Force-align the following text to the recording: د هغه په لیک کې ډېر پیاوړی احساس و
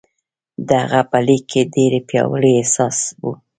د 0.67 0.69
هغه 0.83 1.01
په 1.11 1.17
لیک 1.25 1.43
کې 1.51 1.61
ډېر 1.75 1.93
پیاوړی 2.07 2.51
احساس 2.57 2.97
و 3.21 3.23